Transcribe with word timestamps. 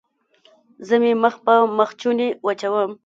زه 0.87 0.95
مې 1.01 1.11
مخ 1.23 1.35
په 1.45 1.53
مخوچوني 1.77 2.29
وچوم. 2.45 2.91